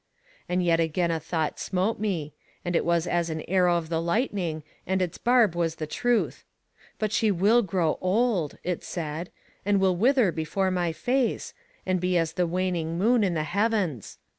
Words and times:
And 0.49 0.63
yet 0.63 0.79
again 0.79 1.11
a 1.11 1.19
thought 1.19 1.59
smote 1.59 1.99
me, 1.99 2.33
and 2.65 2.75
it 2.75 2.83
was 2.83 3.05
as 3.05 3.29
an 3.29 3.43
arrow 3.47 3.77
of 3.77 3.89
the 3.89 4.01
lightning, 4.01 4.63
and 4.87 4.99
its 4.99 5.19
barb 5.19 5.55
was 5.55 5.75
the 5.75 5.85
truth: 5.85 6.43
But 6.97 7.11
she 7.11 7.29
will 7.29 7.61
grow 7.61 7.99
old, 8.01 8.57
it 8.63 8.83
said, 8.83 9.29
and 9.63 9.79
will 9.79 9.95
wither 9.95 10.31
before 10.31 10.71
thy 10.71 10.91
face, 10.91 11.53
and 11.85 11.99
be 11.99 12.17
as 12.17 12.33
the 12.33 12.47
waning 12.47 12.97
moon 12.97 13.23
in 13.23 13.35
the 13.35 13.43
heavens. 13.43 14.17